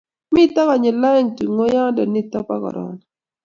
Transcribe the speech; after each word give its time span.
mito 0.33 0.61
konyil 0.67 0.97
oeng' 1.11 1.31
tunguyonde 1.37 2.03
nito 2.07 2.37
bo 2.47 2.55
korona 2.63 3.03